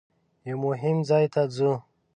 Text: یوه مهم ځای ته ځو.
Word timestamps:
یوه 0.49 0.59
مهم 0.65 0.97
ځای 1.09 1.25
ته 1.33 1.41
ځو. 1.55 1.71